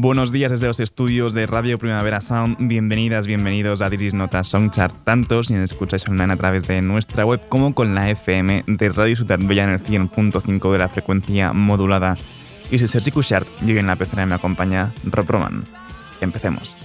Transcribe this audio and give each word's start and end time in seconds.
Buenos 0.00 0.30
días 0.30 0.52
desde 0.52 0.68
los 0.68 0.78
estudios 0.78 1.34
de 1.34 1.46
Radio 1.46 1.76
Primavera 1.76 2.20
Sound. 2.20 2.56
Bienvenidas, 2.60 3.26
bienvenidos 3.26 3.82
a 3.82 3.90
This 3.90 4.02
is 4.02 4.14
Nota 4.14 4.44
Songchart, 4.44 4.94
tanto 5.02 5.42
si 5.42 5.54
nos 5.54 5.72
escucháis 5.72 6.06
online 6.06 6.34
a 6.34 6.36
través 6.36 6.68
de 6.68 6.80
nuestra 6.80 7.26
web 7.26 7.40
como 7.48 7.74
con 7.74 7.96
la 7.96 8.08
FM 8.08 8.62
de 8.68 8.88
Radio 8.90 9.16
Ciudad 9.16 9.40
Bella 9.42 9.64
en 9.64 9.70
el 9.70 9.82
100.5 9.82 10.70
de 10.70 10.78
la 10.78 10.88
frecuencia 10.88 11.52
modulada. 11.52 12.16
Y 12.70 12.78
soy 12.78 12.86
Sergi 12.86 13.10
Cushart 13.10 13.48
y 13.66 13.76
en 13.76 13.88
la 13.88 13.96
pecera 13.96 14.24
me 14.24 14.36
acompaña 14.36 14.94
Rob 15.02 15.28
Roman. 15.28 15.64
Empecemos. 16.20 16.76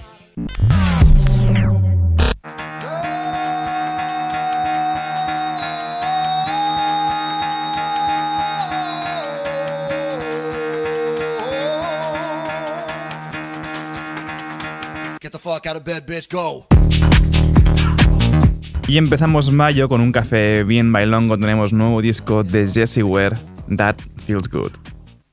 Y 18.86 18.98
empezamos 18.98 19.50
mayo 19.50 19.88
con 19.88 20.00
un 20.00 20.12
café 20.12 20.62
bien 20.64 20.92
bailongo. 20.92 21.36
Tenemos 21.38 21.72
nuevo 21.72 22.00
disco 22.02 22.42
de 22.42 22.66
Jessie 22.68 23.02
Ware, 23.02 23.36
That 23.76 23.96
Feels 24.26 24.48
Good. 24.48 24.72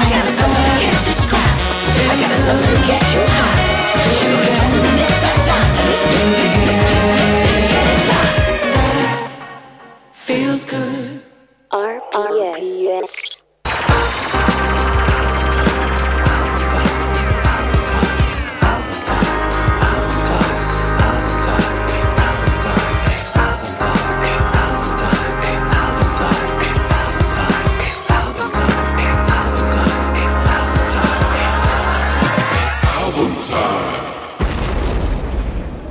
I 0.00 0.08
got 0.08 0.26
something 0.28 0.64
I 0.64 0.80
can't 0.80 1.04
describe. 1.04 1.58
I 2.08 2.16
got 2.20 2.34
something 2.34 2.70
to 2.70 2.86
get 2.86 3.14
you. 3.14 3.29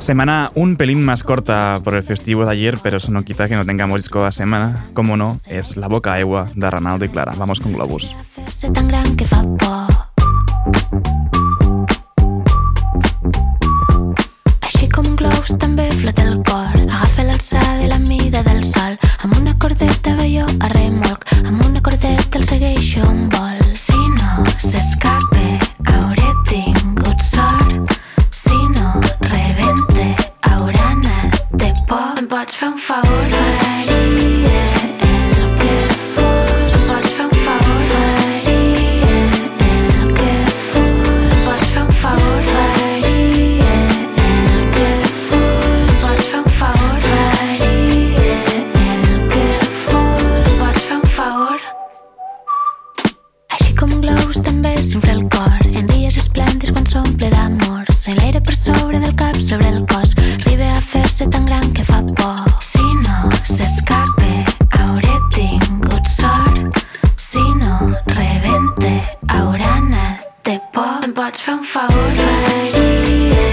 Semana 0.10 0.52
un 0.56 0.76
pelín 0.76 1.06
más 1.06 1.22
corta 1.22 1.78
por 1.84 1.94
el 1.94 2.02
festivo 2.02 2.44
de 2.44 2.52
ayer, 2.54 2.80
pero 2.82 2.98
eso 2.98 3.12
no 3.12 3.24
quita 3.24 3.48
que 3.48 3.56
no 3.56 3.64
tengamos 3.64 4.02
disco 4.02 4.18
de 4.18 4.26
la 4.26 4.32
semana. 4.32 4.90
Como 4.96 5.16
no, 5.16 5.40
es 5.46 5.78
La 5.78 5.88
Boca 5.88 6.16
Agua 6.16 6.50
de 6.56 6.68
Ranaldo 6.68 7.06
y 7.06 7.10
Clara. 7.10 7.36
Vamos 7.38 7.60
con 7.60 7.74
Globus. 7.74 8.16
party 72.46 73.49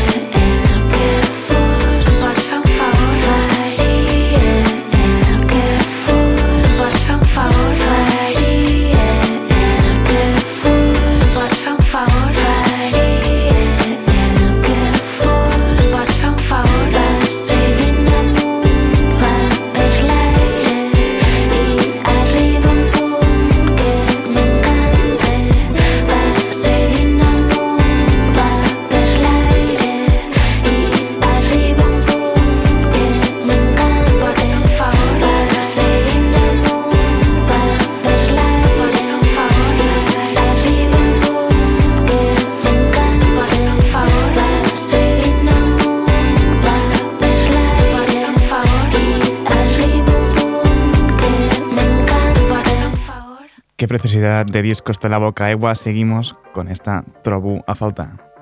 necesidad 53.96 54.44
de 54.44 54.60
discos 54.60 55.00
de 55.00 55.08
la 55.08 55.16
boca 55.16 55.50
egua, 55.50 55.74
seguimos 55.74 56.36
con 56.52 56.68
esta 56.68 57.02
Trobu 57.22 57.62
a 57.66 57.74
falta. 57.74 58.35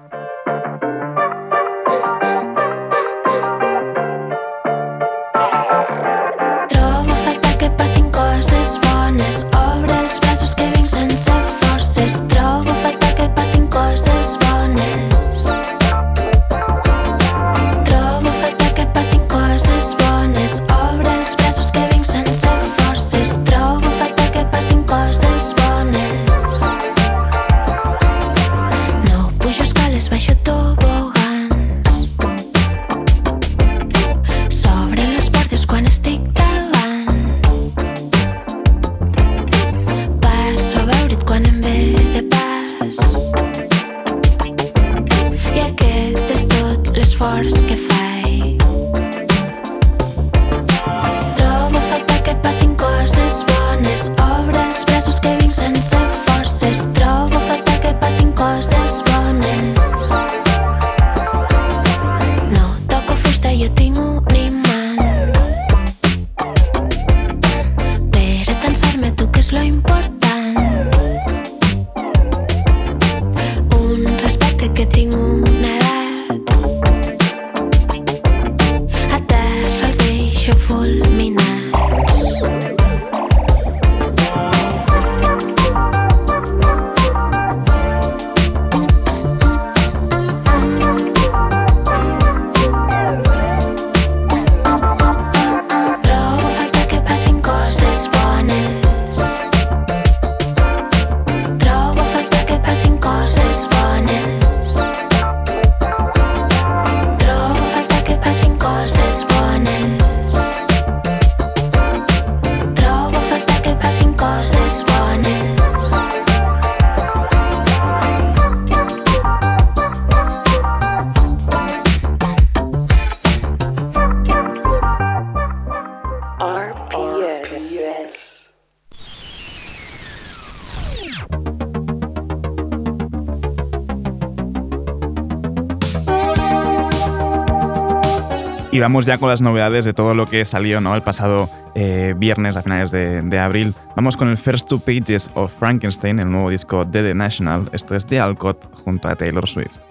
vamos 138.85 139.07
ya 139.07 139.17
con 139.17 139.31
las 139.31 139.41
novedades 139.41 139.87
de 139.87 139.95
todo 139.95 140.15
lo 140.15 140.27
que 140.27 140.45
salió 140.45 140.79
¿no? 140.83 140.95
el 140.95 141.03
pasado 141.03 141.49
eh, 141.75 142.15
viernes 142.19 142.55
a 142.55 142.63
finales 142.63 142.91
de, 142.91 143.23
de, 143.23 143.39
abril. 143.39 143.75
Vamos 143.97 144.19
con 144.19 144.29
el 144.29 144.37
First 144.37 144.69
Two 144.69 144.79
Pages 144.79 145.31
of 145.33 145.51
Frankenstein, 145.59 146.19
el 146.19 146.31
nuevo 146.31 146.51
disco 146.51 146.85
de 146.85 147.03
The 147.03 147.15
National. 147.15 147.71
Esto 147.73 147.97
es 147.97 148.07
de 148.07 148.21
Alcott 148.21 148.63
junto 148.85 149.09
a 149.09 149.17
Taylor 149.17 149.49
Swift. 149.49 149.84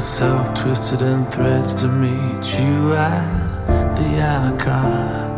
Myself 0.00 0.54
twisted 0.54 1.02
in 1.02 1.26
threads 1.26 1.74
to 1.74 1.86
meet 1.86 2.58
you 2.58 2.94
at 2.94 3.94
the 3.96 4.10
icon. 4.46 5.30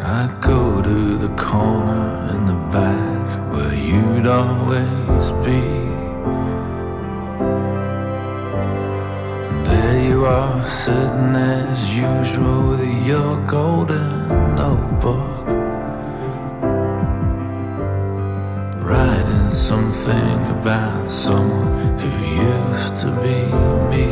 I 0.00 0.34
go 0.40 0.80
to 0.80 1.18
the 1.18 1.28
corner 1.36 2.30
in 2.32 2.46
the 2.46 2.60
back 2.72 3.52
where 3.52 3.74
you'd 3.74 4.26
always 4.26 5.30
be. 5.44 5.60
There 9.68 10.08
you 10.08 10.24
are, 10.24 10.64
sitting 10.64 11.36
as 11.36 11.98
usual 11.98 12.68
with 12.70 13.06
your 13.06 13.44
golden 13.44 14.54
notebook. 14.54 15.65
Something 19.56 20.38
about 20.58 21.08
someone 21.08 21.98
who 21.98 22.10
used 22.68 22.96
to 22.98 23.08
be 23.22 23.40
me. 23.90 24.10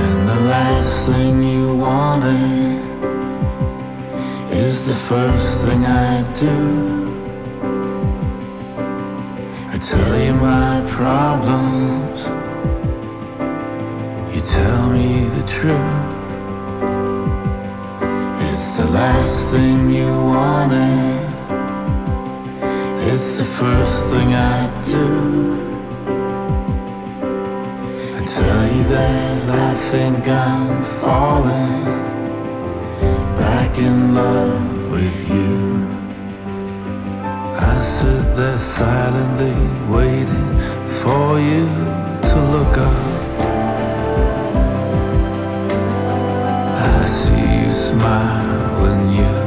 And 0.00 0.28
the 0.28 0.40
last 0.54 1.06
thing 1.06 1.42
you 1.42 1.76
wanted 1.76 2.82
is 4.50 4.84
the 4.84 4.94
first 4.94 5.60
thing 5.60 5.84
I 5.86 6.22
do. 6.32 6.58
I 9.72 9.78
tell 9.78 10.14
you 10.20 10.34
my 10.34 10.84
problems, 10.90 12.26
you 14.34 14.40
tell 14.42 14.90
me 14.90 15.26
the 15.36 15.44
truth. 15.46 16.18
It's 18.52 18.76
the 18.76 18.86
last 18.90 19.50
thing 19.50 19.90
you 19.90 20.12
wanted. 20.12 21.19
It's 23.12 23.38
the 23.38 23.44
first 23.44 24.08
thing 24.10 24.34
I 24.34 24.70
do. 24.82 25.04
I 28.14 28.24
tell 28.24 28.64
you 28.72 28.84
that 28.84 29.50
I 29.50 29.74
think 29.74 30.28
I'm 30.28 30.80
falling 30.80 31.82
back 33.36 33.76
in 33.78 34.14
love 34.14 34.92
with 34.92 35.28
you. 35.28 35.88
I 37.58 37.80
sit 37.82 38.36
there 38.36 38.58
silently 38.58 39.58
waiting 39.92 40.50
for 40.86 41.40
you 41.40 41.66
to 42.30 42.38
look 42.54 42.78
up. 42.78 43.40
I 46.94 47.06
see 47.06 47.64
you 47.64 47.70
smile 47.72 48.82
when 48.82 49.12
you 49.12 49.39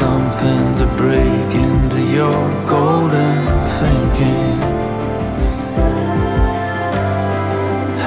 something 0.00 0.74
to 0.74 0.86
break 0.94 1.54
into 1.54 1.98
your 2.18 2.40
golden 2.68 3.64
thinking. 3.80 4.60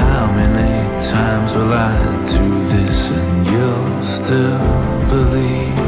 How 0.01 0.24
many 0.39 0.72
times 1.13 1.55
will 1.55 1.74
I 1.74 1.98
do 2.27 2.46
this 2.74 3.10
and 3.10 3.48
you'll 3.48 4.03
still 4.03 4.60
believe? 5.13 5.79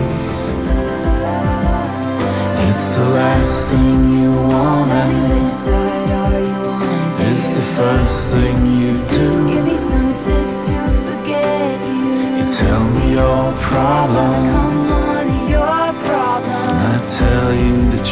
It's 2.68 2.86
the 2.96 3.08
last 3.20 3.68
thing 3.68 4.00
you 4.18 4.32
Tell 4.34 4.48
me 4.48 4.54
wanted. 4.54 5.30
which 5.30 5.54
side 5.66 6.12
are 6.24 6.40
you 6.50 6.62
on? 6.78 7.30
It's 7.30 7.48
the 7.58 7.66
first 7.78 8.32
thing 8.32 8.58
you 8.82 8.94
do. 9.06 9.28
Give 9.54 9.66
me 9.66 9.78
some 9.78 10.14
tips 10.26 10.56
to 10.68 10.80
forget 11.06 11.78
you. 11.94 12.04
You 12.38 12.46
tell 12.58 12.84
me 12.96 13.06
your 13.20 13.54
problem, 13.70 14.51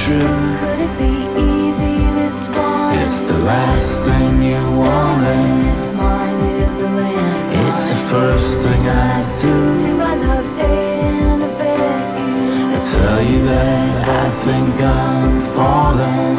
truth. 0.10 0.60
Could 0.62 0.80
it 0.88 0.94
be 0.98 1.16
easy 1.54 1.98
this 2.20 2.38
one? 2.58 2.98
It's 3.04 3.22
the 3.32 3.40
last 3.52 3.92
thing 4.06 4.42
you 4.52 4.64
wanted. 4.84 5.68
It's 5.74 5.92
mine 5.92 6.42
is 6.64 6.80
a 6.80 6.90
land. 7.00 7.68
It's 7.68 7.84
the 7.92 8.00
first 8.14 8.52
thing 8.64 8.82
I 8.88 9.16
Do 9.42 9.80
do. 9.80 9.98
my 9.98 10.16
love 10.16 10.48
and 10.60 11.44
I 11.44 11.50
bet 11.60 12.06
you. 12.20 12.34
I 12.76 12.78
tell 12.94 13.22
you 13.32 13.40
that 13.52 14.08
I 14.24 14.30
think 14.46 14.74
I'm 14.82 15.40
falling 15.56 16.38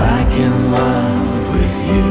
back 0.00 0.30
in 0.46 0.54
love 0.72 1.40
with 1.54 1.76
you, 1.92 2.10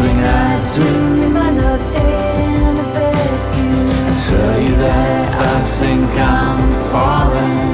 thing 0.00 0.18
I 0.18 0.74
do. 0.76 1.14
Did 1.14 1.32
my 1.32 1.50
love 1.50 1.82
and 1.94 2.78
I 2.78 2.86
bet 2.94 3.30
you. 3.58 3.72
I 4.08 4.12
tell 4.28 4.56
you 4.66 4.74
that 4.86 5.28
I 5.54 5.60
think 5.78 6.10
I'm 6.16 6.62
falling 6.90 7.72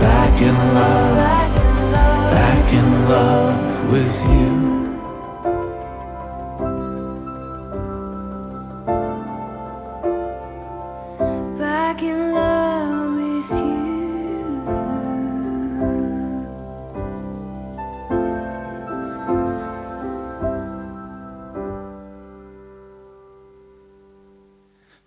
Back 0.04 0.36
in 0.42 0.56
love. 0.78 1.16
back 2.36 2.72
in 2.72 2.88
love 3.08 3.92
with 3.92 4.16
you. 4.28 4.83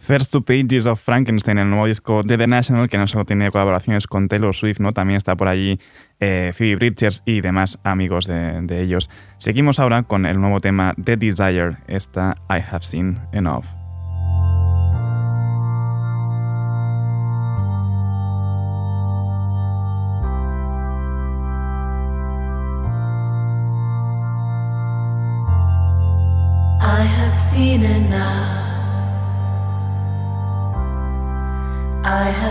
First 0.08 0.32
Two 0.32 0.42
Pages 0.42 0.88
of 0.88 1.02
Frankenstein, 1.02 1.58
el 1.58 1.70
nuevo 1.70 1.86
disco 1.86 2.22
de 2.24 2.38
The 2.38 2.48
National, 2.48 2.88
que 2.88 2.98
no 2.98 3.08
solo 3.08 3.26
tiene 3.26 3.52
colaboraciones 3.52 4.08
con 4.08 4.30
Taylor 4.30 4.56
Swift, 4.56 4.80
¿no? 4.80 4.94
también 4.94 5.18
está 5.18 5.36
por 5.36 5.50
allí 5.50 5.82
eh, 6.22 6.54
Phoebe 6.56 6.78
Bridgers 6.78 7.24
y 7.26 7.42
demás 7.42 7.78
amigos 7.84 8.26
de, 8.26 8.62
de 8.62 8.82
ellos. 8.82 9.10
Seguimos 9.38 9.82
ahora 9.82 10.04
con 10.04 10.26
el 10.26 10.40
nuevo 10.40 10.62
tema 10.62 10.96
The 11.04 11.18
Desire, 11.18 11.76
esta 11.88 12.38
I 12.50 12.64
Have 12.72 12.86
Seen 12.86 13.20
Enough. 13.34 13.87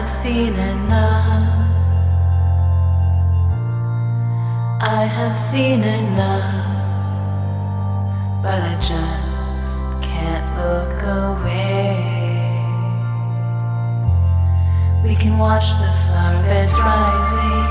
I 0.06 0.08
have 0.08 0.18
seen 0.22 0.54
enough. 0.54 1.68
I 4.80 5.04
have 5.04 5.36
seen 5.36 5.82
enough. 5.82 6.64
But 8.40 8.62
I 8.62 8.74
just 8.74 10.02
can't 10.06 10.46
look 10.62 11.02
away. 11.02 11.98
We 15.02 15.16
can 15.16 15.38
watch 15.38 15.66
the 15.82 15.90
flower 16.06 16.40
beds 16.44 16.70
rising. 16.78 17.66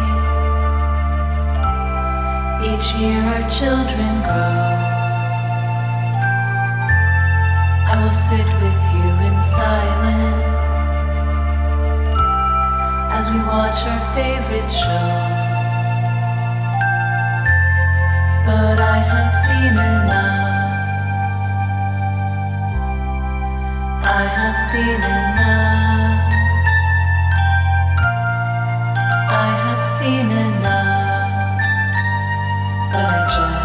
Each 2.70 2.88
year 3.00 3.24
our 3.24 3.50
children 3.50 4.14
grow. 4.28 4.84
I 7.88 7.96
will 8.04 8.12
sit 8.12 8.46
as 13.18 13.30
we 13.30 13.40
watch 13.40 13.80
our 13.92 14.04
favorite 14.14 14.70
show. 14.70 15.10
But 18.46 18.78
I 18.94 18.98
have 19.12 19.32
seen 19.44 19.76
enough. 19.92 20.46
I 24.20 24.24
have 24.38 24.58
seen 24.70 25.02
enough. 25.18 26.24
I 29.46 29.50
have 29.64 29.84
seen 29.98 30.28
enough. 30.48 31.32
But 32.92 33.06
I 33.16 33.22
just 33.34 33.65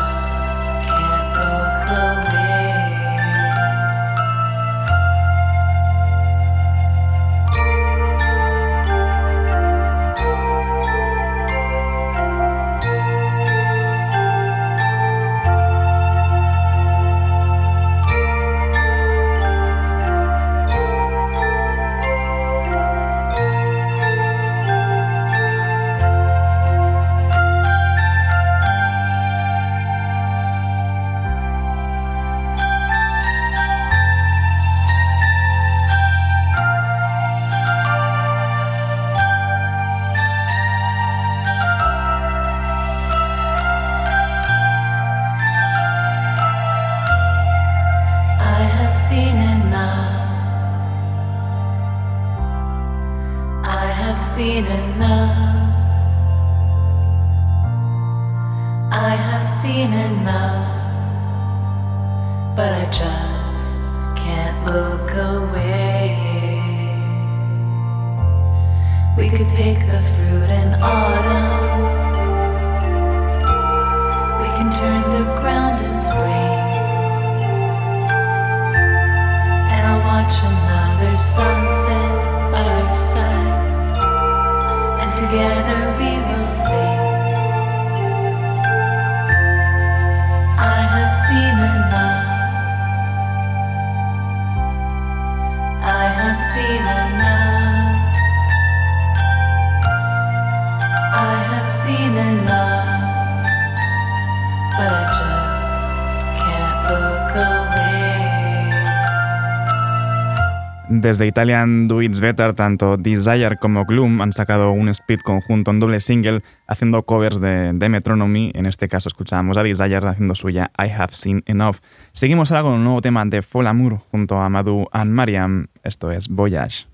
Desde 111.10 111.26
Italian 111.26 111.88
Do 111.88 112.02
It's 112.02 112.20
Better, 112.20 112.54
tanto 112.54 112.96
Desire 112.96 113.56
como 113.56 113.84
Gloom 113.84 114.20
han 114.22 114.32
sacado 114.32 114.70
un 114.70 114.88
split 114.90 115.22
conjunto, 115.22 115.72
un 115.72 115.80
doble 115.80 115.98
single, 115.98 116.40
haciendo 116.68 117.02
covers 117.02 117.40
de, 117.40 117.72
de 117.72 117.88
Metronomy. 117.88 118.52
En 118.54 118.64
este 118.64 118.86
caso 118.86 119.08
escuchamos 119.08 119.56
a 119.56 119.64
Desire 119.64 120.06
haciendo 120.06 120.36
suya 120.36 120.70
I 120.78 120.88
Have 120.88 121.12
Seen 121.14 121.42
Enough. 121.46 121.78
Seguimos 122.12 122.52
ahora 122.52 122.62
con 122.62 122.72
un 122.74 122.84
nuevo 122.84 123.02
tema 123.02 123.24
de 123.24 123.42
Fall 123.42 123.66
Amour 123.66 123.98
junto 124.12 124.40
a 124.40 124.48
Madhu 124.48 124.86
and 124.92 125.10
Mariam. 125.10 125.66
Esto 125.82 126.12
es 126.12 126.28
Voyage. 126.28 126.86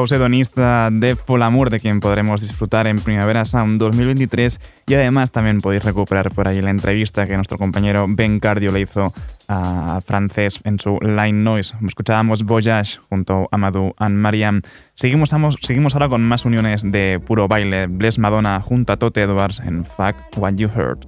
House 0.00 0.12
hedonista 0.12 0.88
de 0.90 1.14
Polamur, 1.14 1.68
de 1.68 1.78
quien 1.78 2.00
podremos 2.00 2.40
disfrutar 2.40 2.86
en 2.86 3.00
Primavera 3.00 3.44
Sound 3.44 3.78
2023. 3.78 4.58
Y 4.86 4.94
además 4.94 5.30
también 5.30 5.60
podéis 5.60 5.84
recuperar 5.84 6.30
por 6.30 6.48
ahí 6.48 6.62
la 6.62 6.70
entrevista 6.70 7.26
que 7.26 7.36
nuestro 7.36 7.58
compañero 7.58 8.06
Ben 8.08 8.40
Cardio 8.40 8.72
le 8.72 8.80
hizo 8.80 9.12
a 9.46 10.00
francés 10.06 10.60
en 10.64 10.80
su 10.80 10.98
Line 11.02 11.32
Noise. 11.32 11.74
Escuchábamos 11.86 12.44
Voyage 12.44 12.98
junto 13.10 13.42
a 13.42 13.48
Amadou 13.56 13.92
and 13.98 14.16
Mariam. 14.16 14.62
Seguimos, 14.94 15.34
seguimos 15.60 15.94
ahora 15.94 16.08
con 16.08 16.22
más 16.22 16.46
uniones 16.46 16.80
de 16.90 17.20
puro 17.22 17.46
baile. 17.46 17.86
Bless 17.86 18.18
Madonna 18.18 18.62
junto 18.62 18.94
a 18.94 18.96
Tote 18.96 19.20
Edwards 19.20 19.60
en 19.60 19.84
Fuck 19.84 20.16
What 20.38 20.54
You 20.54 20.70
Heard. 20.74 21.00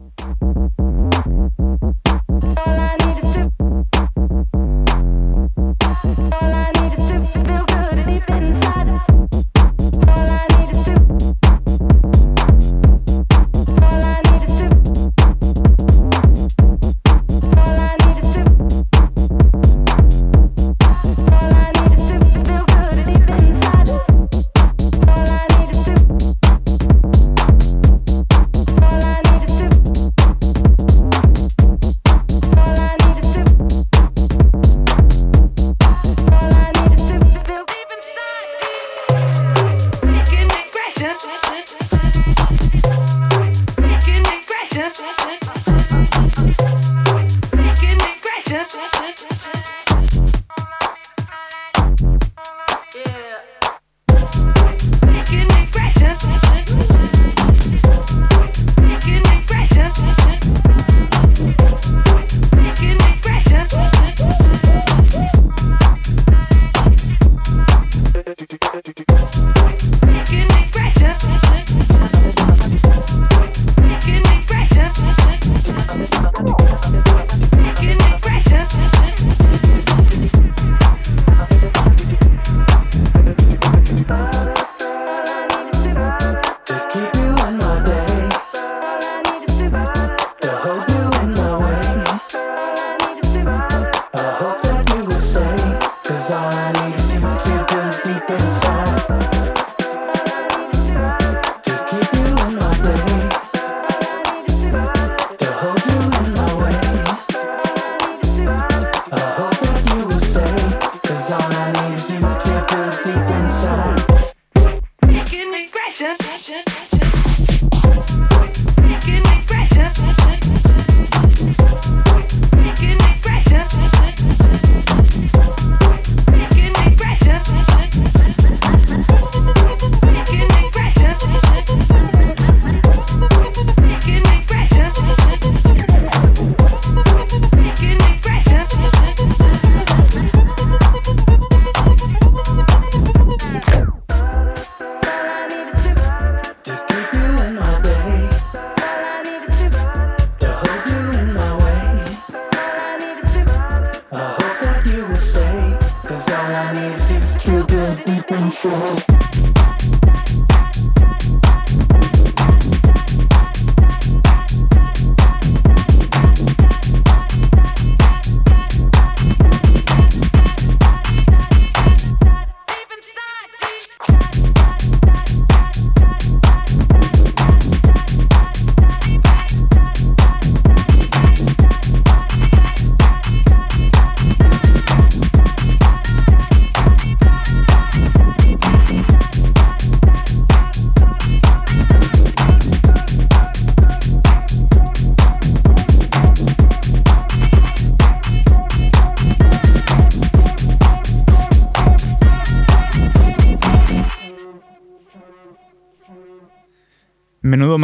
floor. 158.63 159.12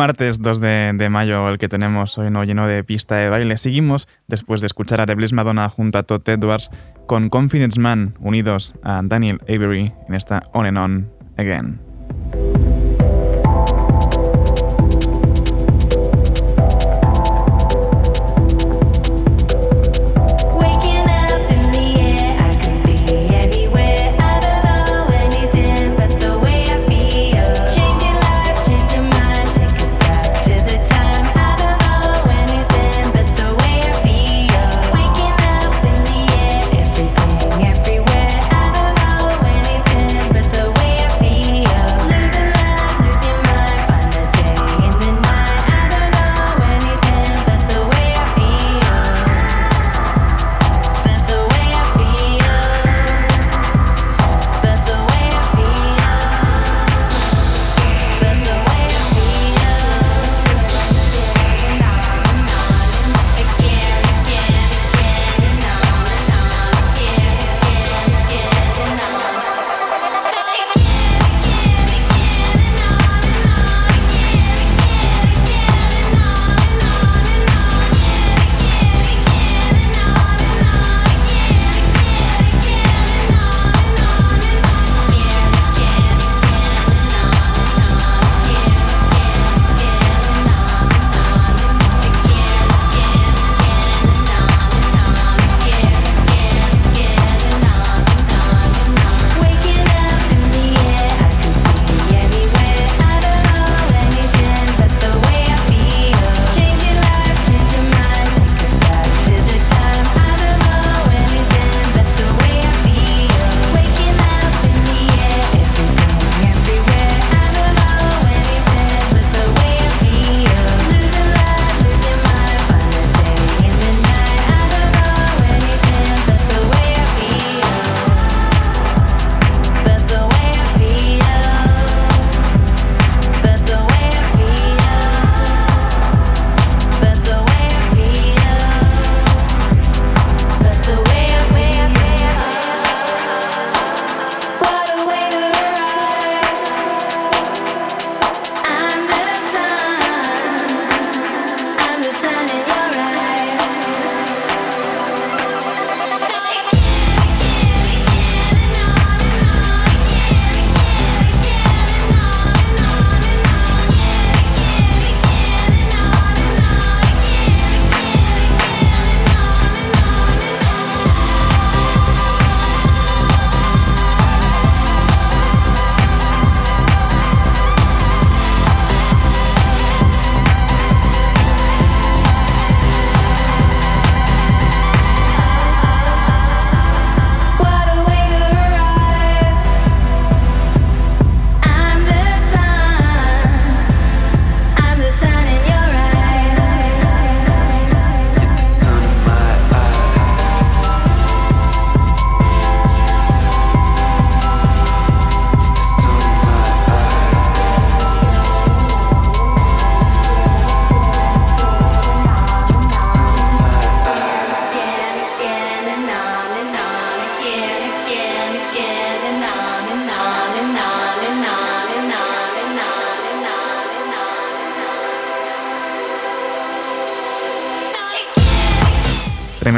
Martes 0.09 0.41
2 0.41 0.61
de, 0.61 1.09
mayo 1.11 1.51
el 1.51 1.59
que 1.59 1.69
tenemos 1.69 2.17
hoy, 2.17 2.31
¿no? 2.31 2.43
lleno 2.43 2.67
de 2.67 2.83
pista 2.83 3.17
de 3.17 3.29
baile. 3.29 3.59
Seguimos 3.59 4.09
después 4.27 4.63
de 4.63 4.67
escuchar 4.67 5.03
a 5.03 5.07
The 5.07 5.15
Bliss 5.15 5.35
Madonna 5.35 5.69
junto 5.69 5.99
a 5.99 6.03
Todd 6.03 6.27
Edwards 6.27 6.71
con 7.07 7.29
Confidence 7.29 7.79
Man 7.79 8.15
unidos 8.19 8.73
a 8.83 9.03
Daniel 9.05 9.39
Avery 9.43 9.93
en 10.09 10.15
esta 10.15 10.45
On 10.55 10.65
and 10.65 10.79
On 10.79 11.13
Again. 11.37 11.88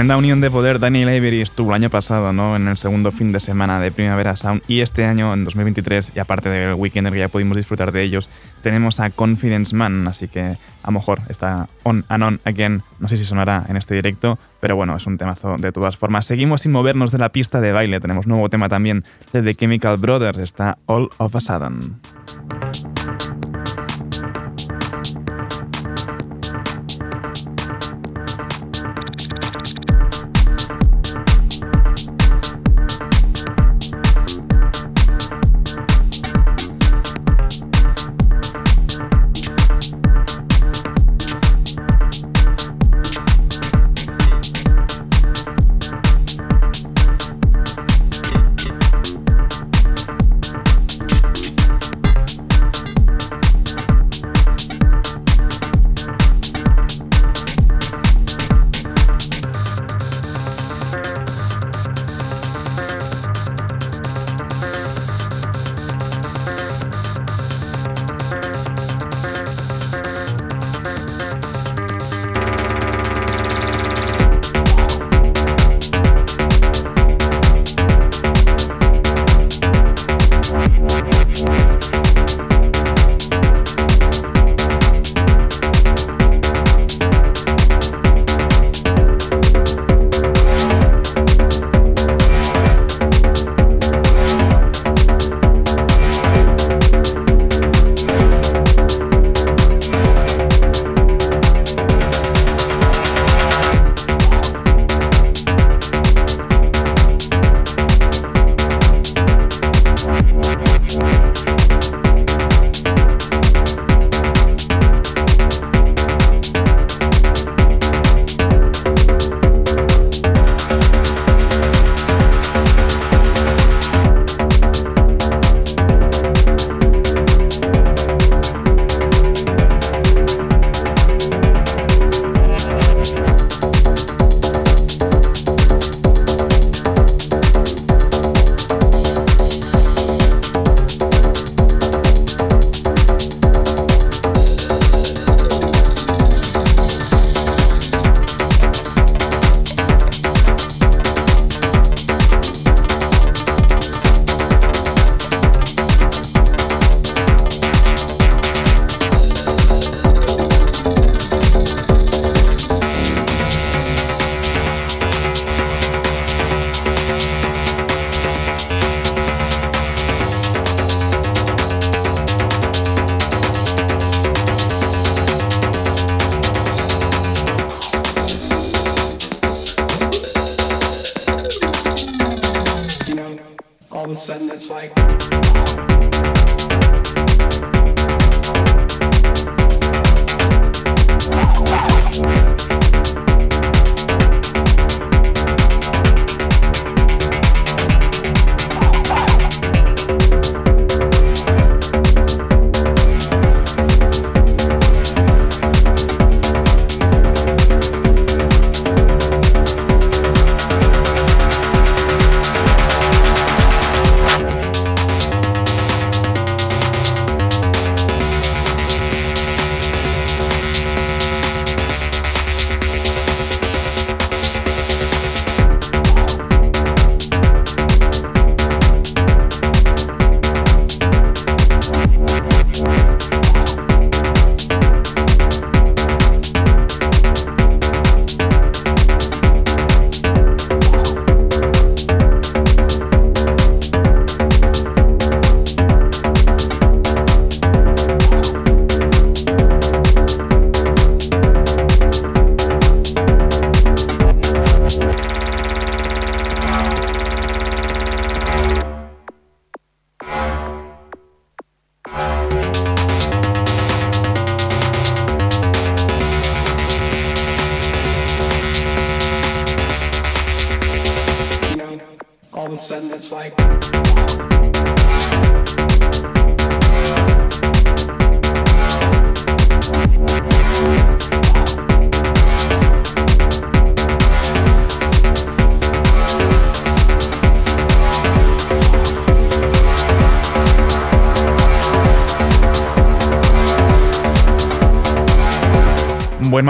Tremenda 0.01 0.17
unión 0.17 0.41
de 0.41 0.51
poder. 0.51 0.81
Daniel 0.81 1.11
Avery 1.11 1.43
estuvo 1.43 1.73
el 1.73 1.75
año 1.75 1.91
pasado, 1.91 2.33
¿no? 2.33 2.57
En 2.57 2.69
el 2.69 2.79
segundo 2.79 3.13
fin 3.13 3.33
de 3.33 3.39
semana 3.39 3.79
de 3.81 3.91
Primavera 3.91 4.35
Sound. 4.35 4.63
Y 4.67 4.81
este 4.81 5.05
año, 5.05 5.35
en 5.35 5.45
2023, 5.45 6.13
y 6.17 6.19
aparte 6.19 6.49
del 6.49 6.73
weekend 6.73 7.09
en 7.09 7.13
que 7.13 7.19
ya 7.19 7.29
pudimos 7.29 7.55
disfrutar 7.55 7.93
de 7.93 8.03
ellos, 8.03 8.31
tenemos 8.63 8.99
a 8.99 9.11
Confidence 9.11 9.77
Man. 9.77 10.09
Así 10.09 10.27
que 10.27 10.41
a 10.41 10.57
lo 10.87 10.93
mejor 10.93 11.21
está 11.29 11.69
on 11.83 12.07
and 12.09 12.25
on 12.25 12.41
again. 12.47 12.83
No 12.99 13.09
sé 13.09 13.19
si 13.19 13.27
sonará 13.27 13.67
en 13.69 13.77
este 13.77 13.95
directo, 13.95 14.39
pero 14.59 14.75
bueno, 14.75 14.97
es 14.97 15.07
un 15.07 15.19
temazo 15.19 15.59
de 15.59 15.71
todas 15.71 15.99
formas. 15.99 16.25
Seguimos 16.25 16.63
sin 16.63 16.73
movernos 16.73 17.13
de 17.13 17.19
la 17.19 17.29
pista 17.29 17.61
de 17.61 17.73
baile. 17.73 18.01
Tenemos 18.01 18.27
nuevo 18.27 18.49
tema 18.49 18.71
también 18.71 19.05
de 19.35 19.43
The 19.43 19.55
Chemical 19.55 19.99
Brothers. 19.99 20.39
Está 20.39 20.79
All 20.87 21.11
of 21.19 21.37
a 21.37 21.41
Sudden. 21.41 22.01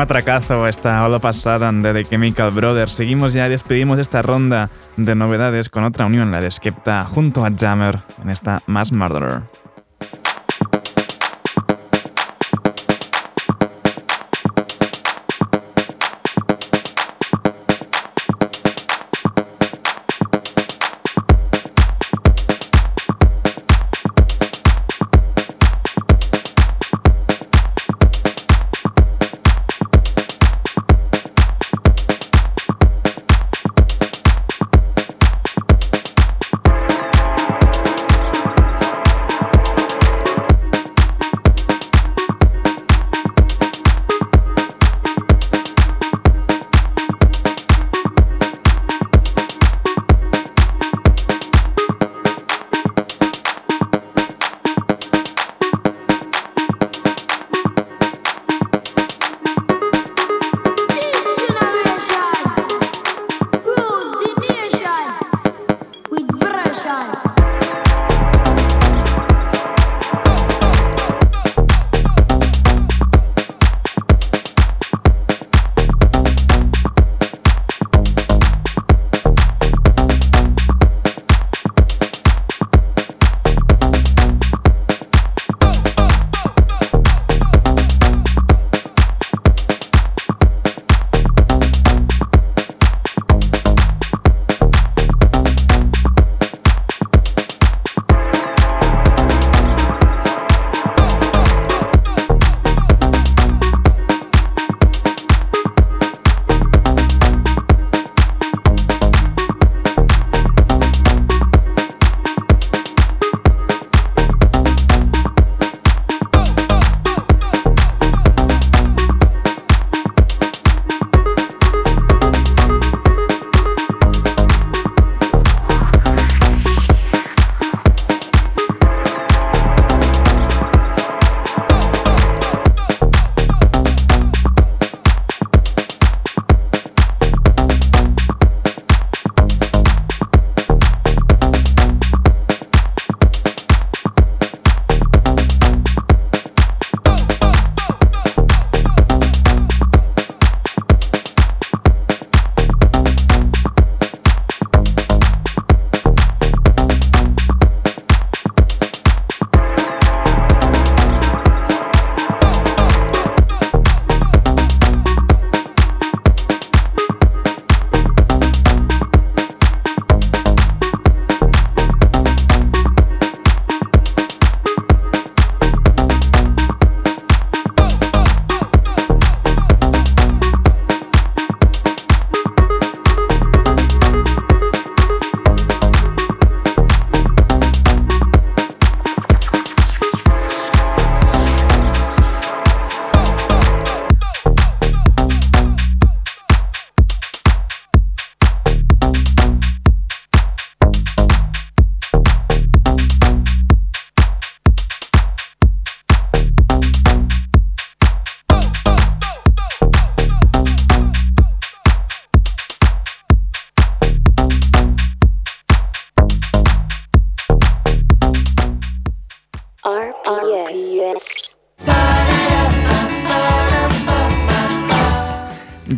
Matracazo 0.01 0.67
esta 0.67 1.05
ola 1.05 1.19
pasada 1.19 1.71
de 1.71 1.93
The 1.93 2.05
Chemical 2.07 2.53
Brothers. 2.53 2.95
Seguimos 2.95 3.35
ya 3.35 3.47
y 3.47 3.51
despedimos 3.51 3.99
esta 3.99 4.23
ronda 4.23 4.71
de 4.97 5.15
novedades 5.15 5.69
con 5.69 5.85
otra 5.85 6.07
unión, 6.07 6.33
la 6.33 6.41
de 6.41 6.51
Skepta 6.51 7.05
junto 7.05 7.45
a 7.45 7.51
Jammer 7.55 7.99
en 8.23 8.31
esta 8.31 8.63
Mass 8.67 8.93
Murderer. 8.93 9.43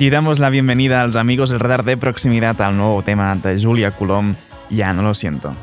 Y 0.03 0.11
damos 0.11 0.41
la 0.41 0.51
bienvenida 0.51 1.01
a 1.01 1.07
los 1.07 1.15
amigos 1.15 1.51
del 1.51 1.61
radar 1.61 1.85
de 1.85 1.97
proximidad 1.97 2.61
al 2.61 2.77
nuevo 2.77 3.03
tema 3.03 3.37
de 3.37 3.63
Julia 3.63 3.93
Coulomb, 3.93 4.35
Ya 4.69 4.93
no 4.93 5.03
lo 5.03 5.15
siento. 5.15 5.55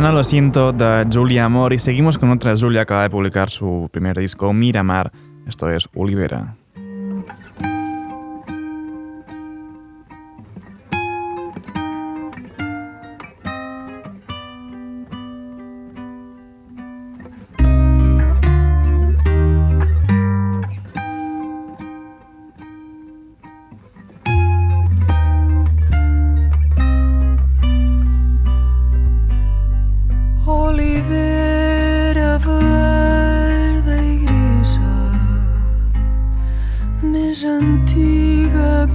Lo 0.00 0.24
siento, 0.24 0.72
de 0.72 1.06
Julia 1.12 1.44
Amor. 1.44 1.74
Y 1.74 1.78
seguimos 1.78 2.16
con 2.16 2.30
otra 2.30 2.54
Julia, 2.56 2.82
acaba 2.82 3.02
de 3.02 3.10
publicar 3.10 3.50
su 3.50 3.88
primer 3.92 4.16
disco, 4.18 4.52
Miramar. 4.52 5.12
Esto 5.46 5.70
es 5.70 5.88
Olivera. 5.94 6.56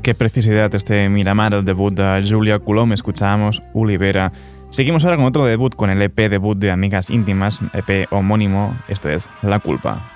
Qué 0.03 0.15
precisidad 0.15 0.75
este 0.75 1.09
Miramar, 1.09 1.55
el 1.55 1.65
debut 1.65 1.95
de 1.95 2.25
Julia 2.29 2.59
Coulomb, 2.59 2.93
escuchábamos 2.93 3.63
Olivera. 3.73 4.33
Seguimos 4.71 5.05
ahora 5.05 5.17
con 5.17 5.27
otro 5.27 5.45
debut, 5.45 5.75
con 5.77 5.91
el 5.91 6.03
EP 6.03 6.17
debut 6.29 6.59
de 6.59 6.71
Amigas 6.71 7.09
Íntimas, 7.11 7.61
EP 7.73 8.11
homónimo, 8.11 8.77
esto 8.89 9.09
es 9.09 9.29
La 9.43 9.61
Culpa. 9.61 10.12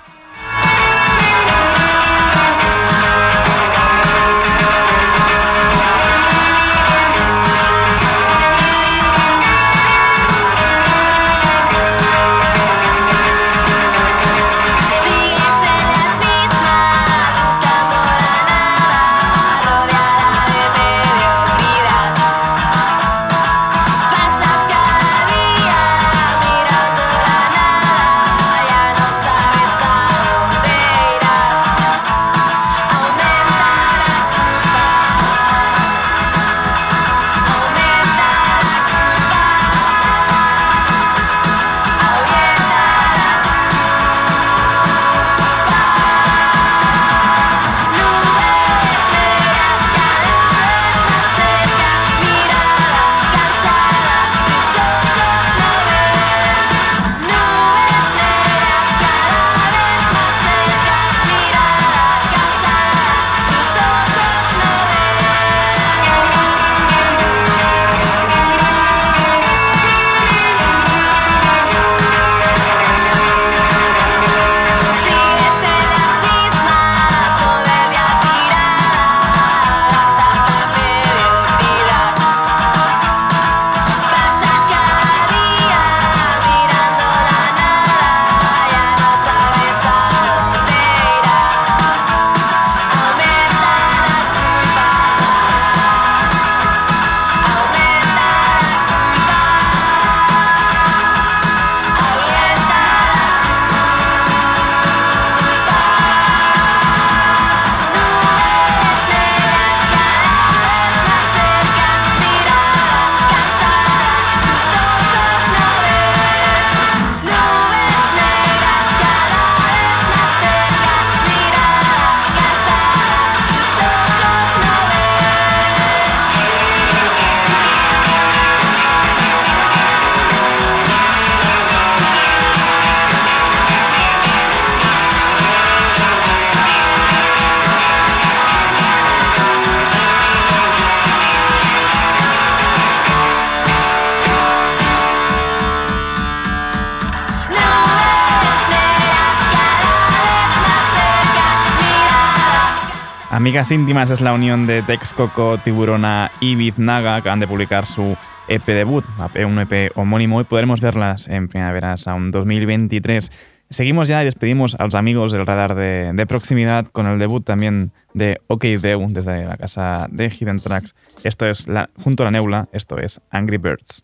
Amigas 153.47 153.71
íntimas 153.71 154.09
es 154.09 154.19
la 154.19 154.33
unión 154.33 154.67
de 154.67 154.81
Texcoco, 154.81 155.57
Tiburona 155.57 156.29
y 156.41 156.55
Biznaga, 156.55 157.13
que 157.13 157.19
acaban 157.19 157.39
de 157.39 157.47
publicar 157.47 157.85
su 157.85 158.17
EP 158.49 158.65
debut, 158.65 159.05
un 159.45 159.59
EP 159.59 159.93
homónimo, 159.95 160.41
y 160.41 160.43
podremos 160.43 160.81
verlas 160.81 161.29
en 161.29 161.47
Primavera 161.47 161.95
Sound 161.95 162.33
2023. 162.33 163.31
Seguimos 163.69 164.09
ya 164.09 164.21
y 164.21 164.25
despedimos 164.25 164.75
a 164.75 164.83
los 164.83 164.95
amigos 164.95 165.31
del 165.31 165.45
radar 165.45 165.75
de, 165.75 166.25
proximidad 166.27 166.87
con 166.87 167.07
el 167.07 167.19
debut 167.19 167.45
también 167.45 167.93
de 168.13 168.41
OK 168.47 168.65
Deu 168.81 169.07
desde 169.07 169.45
la 169.45 169.55
casa 169.55 170.07
de 170.11 170.29
Hidden 170.29 170.59
Tracks. 170.59 170.93
Esto 171.23 171.45
es 171.45 171.67
junto 172.03 172.23
a 172.23 172.25
la 172.25 172.31
Neula, 172.31 172.67
esto 172.73 172.97
es 172.97 173.21
Angry 173.31 173.59
Birds. 173.59 174.03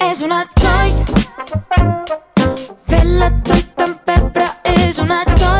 Es 0.00 0.22
una 0.22 0.44
choice. 0.56 1.04
Tempestra 3.86 4.46
és 4.64 4.98
una 4.98 5.22
choice. 5.36 5.55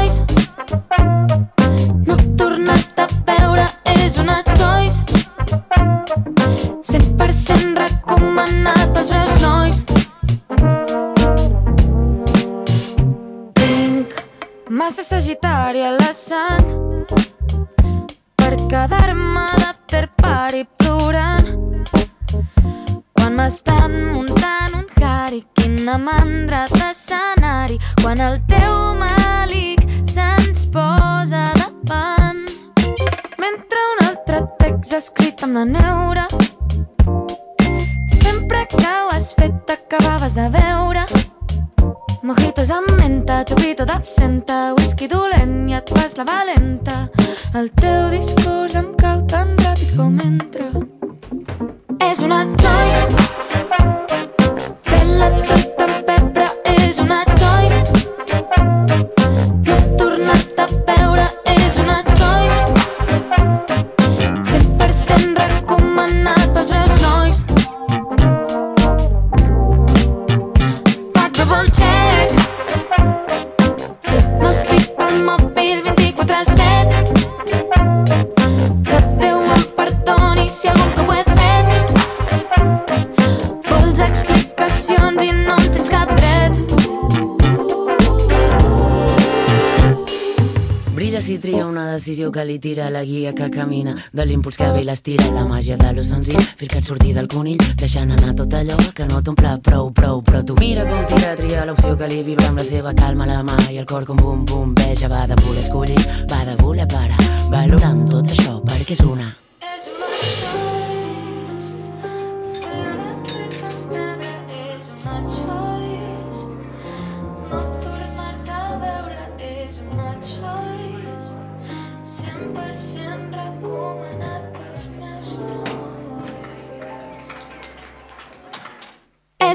De 94.17 94.25
l'impuls 94.25 94.57
que 94.57 94.67
ve 94.73 94.83
l'estira, 94.85 95.27
la 95.35 95.45
màgia 95.45 95.77
de 95.77 95.93
lo 95.93 96.03
senzill, 96.03 96.41
fil 96.57 96.71
que 96.73 96.79
et 96.81 96.89
surti 96.89 97.13
del 97.13 97.29
conill, 97.29 97.61
deixant 97.77 98.11
anar 98.15 98.33
tot 98.39 98.55
allò 98.57 98.77
que 98.97 99.05
no 99.11 99.21
t'omple. 99.23 99.53
Prou, 99.67 99.91
prou, 99.93 100.23
però 100.25 100.43
tu 100.43 100.57
mira 100.59 100.87
com 100.89 101.05
tira 101.11 101.35
a 101.35 101.37
triar 101.37 101.67
l'opció 101.69 101.97
que 102.01 102.09
li 102.09 102.23
vibra 102.25 102.49
amb 102.49 102.63
la 102.63 102.65
seva 102.65 102.95
calma 102.97 103.27
la 103.29 103.43
mà. 103.45 103.59
I 103.71 103.79
el 103.83 103.87
cor 103.87 104.07
com 104.09 104.17
bum 104.17 104.45
bum 104.49 104.73
veja 104.79 105.11
va 105.13 105.27
de 105.29 105.37
voler 105.45 105.63
escollir, 105.63 106.01
va 106.31 106.36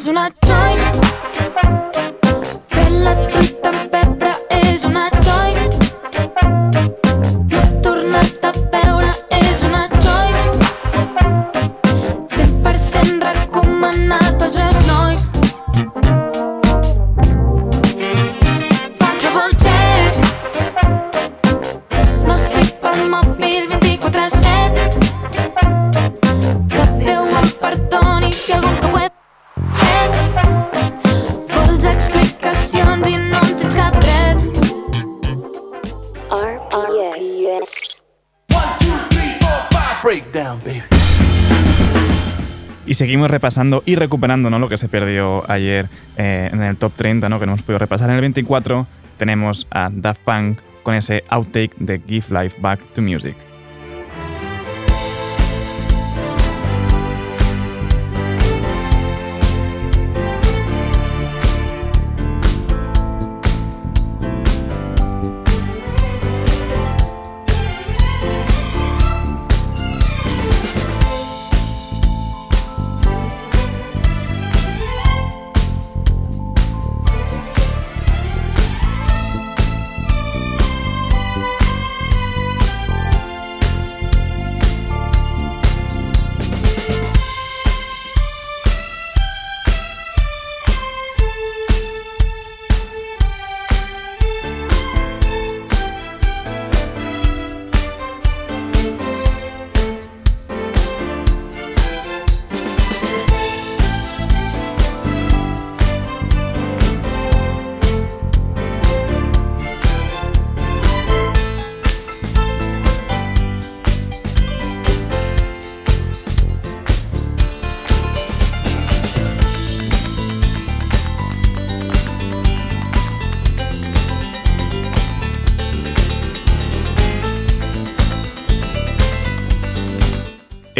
És 0.01 0.07
una 0.07 0.31
choice. 0.41 0.60
Seguimos 43.01 43.31
repasando 43.31 43.81
y 43.87 43.95
recuperando 43.95 44.51
¿no? 44.51 44.59
lo 44.59 44.69
que 44.69 44.77
se 44.77 44.87
perdió 44.87 45.43
ayer 45.49 45.89
eh, 46.17 46.51
en 46.53 46.61
el 46.61 46.77
top 46.77 46.93
30, 46.95 47.29
¿no? 47.29 47.39
que 47.39 47.47
no 47.47 47.53
hemos 47.53 47.63
podido 47.63 47.79
repasar. 47.79 48.11
En 48.11 48.15
el 48.17 48.21
24 48.21 48.85
tenemos 49.17 49.65
a 49.71 49.89
Daft 49.91 50.21
Punk 50.21 50.59
con 50.83 50.93
ese 50.93 51.23
outtake 51.29 51.75
de 51.79 51.99
Give 52.07 52.27
Life 52.29 52.57
Back 52.61 52.79
to 52.93 53.01
Music. 53.01 53.35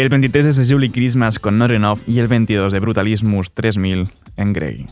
El 0.02 0.08
23 0.08 0.46
es 0.46 0.56
de 0.56 0.74
Julie 0.74 0.90
Christmas 0.90 1.38
con 1.38 1.58
Not 1.58 1.70
Enough 1.70 2.00
y 2.08 2.18
el 2.18 2.26
22 2.26 2.72
de 2.72 2.80
Brutalismus 2.80 3.52
3000 3.52 4.08
en 4.36 4.52
Grey. 4.52 4.86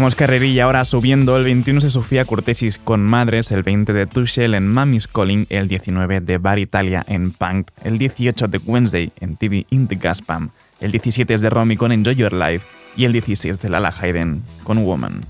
Pillamos 0.00 0.14
carrerilla 0.14 0.64
ahora 0.64 0.86
subiendo. 0.86 1.36
El 1.36 1.44
21 1.44 1.78
de 1.82 1.90
Sofía 1.90 2.24
Cortesis 2.24 2.78
con 2.78 3.02
Madres, 3.02 3.50
el 3.50 3.62
20 3.62 3.92
de 3.92 4.06
Tuchel 4.06 4.54
en 4.54 4.66
Mammy's 4.66 5.06
Calling, 5.06 5.44
el 5.50 5.68
19 5.68 6.22
de 6.22 6.38
Bar 6.38 6.58
Italia 6.58 7.04
en 7.06 7.32
Punk, 7.32 7.68
el 7.84 7.98
18 7.98 8.46
de 8.46 8.60
Wednesday 8.64 9.12
en 9.20 9.36
TV 9.36 9.66
in 9.68 9.88
the 9.88 9.96
Gaspam, 9.96 10.52
el 10.80 10.90
17 10.90 11.34
es 11.34 11.42
de 11.42 11.50
Romy 11.50 11.76
con 11.76 11.92
Enjoy 11.92 12.14
Your 12.14 12.32
Life 12.32 12.66
y 12.96 13.04
el 13.04 13.12
16 13.12 13.60
de 13.60 13.68
Lala 13.68 13.92
Hayden 14.00 14.42
con 14.64 14.82
Woman. 14.82 15.20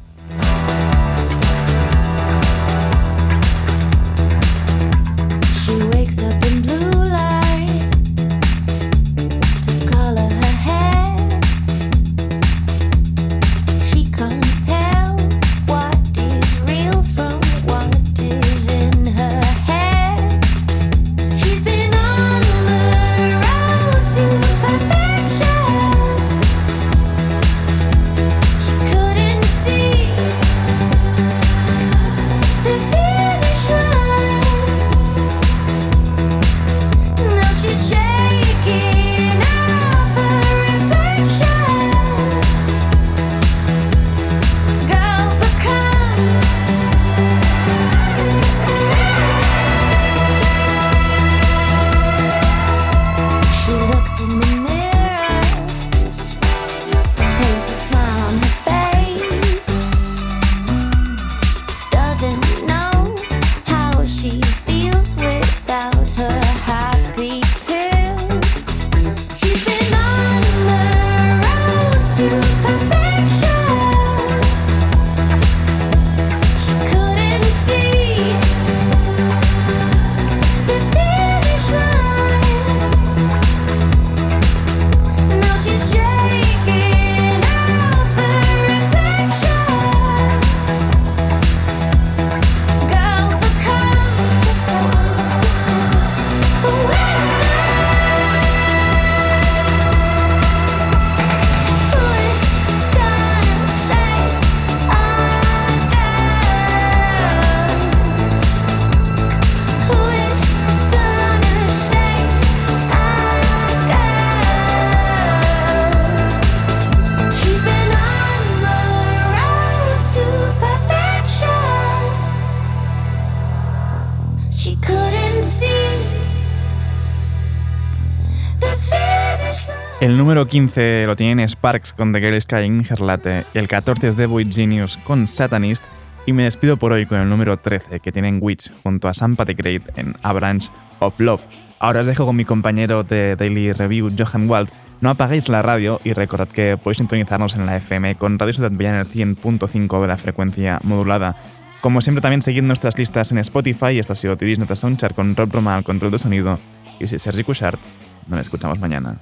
Número 130.40 130.52
15 130.52 131.04
lo 131.06 131.16
tienen 131.16 131.46
Sparks 131.46 131.92
con 131.92 132.14
The 132.14 132.20
Girl 132.20 132.40
Sky 132.40 132.62
in 132.64 132.86
Herlate, 132.88 133.44
y 133.52 133.58
el 133.58 133.68
14 133.68 134.08
es 134.08 134.16
The 134.16 134.24
Boy 134.24 134.50
Genius 134.50 134.96
con 134.96 135.26
Satanist, 135.26 135.84
y 136.24 136.32
me 136.32 136.44
despido 136.44 136.78
por 136.78 136.92
hoy 136.92 137.04
con 137.04 137.20
el 137.20 137.28
número 137.28 137.58
13 137.58 138.00
que 138.00 138.10
tienen 138.10 138.38
Witch 138.40 138.72
junto 138.82 139.08
a 139.08 139.12
Sympathy 139.12 139.52
Great 139.52 139.98
en 139.98 140.14
A 140.22 140.32
Branch 140.32 140.70
of 141.00 141.20
Love. 141.20 141.42
Ahora 141.78 142.00
os 142.00 142.06
dejo 142.06 142.24
con 142.24 142.36
mi 142.36 142.46
compañero 142.46 143.02
de 143.02 143.36
Daily 143.36 143.74
Review, 143.74 144.10
Johan 144.18 144.48
Wald. 144.48 144.70
No 145.02 145.10
apaguéis 145.10 145.50
la 145.50 145.60
radio 145.60 146.00
y 146.04 146.14
recordad 146.14 146.48
que 146.48 146.78
podéis 146.78 146.98
sintonizarnos 146.98 147.54
en 147.56 147.66
la 147.66 147.76
FM 147.76 148.14
con 148.14 148.38
Radio 148.38 148.54
Ciudad 148.54 148.72
Bella 148.72 148.90
en 148.90 148.96
el 148.96 149.36
100.5 149.36 150.00
de 150.00 150.08
la 150.08 150.16
frecuencia 150.16 150.78
modulada. 150.84 151.36
Como 151.82 152.00
siempre, 152.00 152.22
también 152.22 152.40
seguid 152.40 152.62
nuestras 152.62 152.96
listas 152.96 153.30
en 153.30 153.36
Spotify. 153.38 153.98
Esto 153.98 154.14
ha 154.14 154.16
sido 154.16 154.38
Tidis 154.38 154.58
Nota 154.58 154.74
Soundchart 154.74 155.14
con 155.14 155.36
Rob 155.36 155.52
Roma 155.52 155.82
control 155.82 156.12
de 156.12 156.18
sonido. 156.18 156.58
Y 156.98 157.08
soy 157.08 157.18
Sergi 157.18 157.44
Cushart. 157.44 157.78
Nos 158.26 158.40
escuchamos 158.40 158.78
mañana. 158.78 159.18